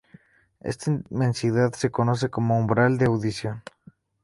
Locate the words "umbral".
2.57-2.97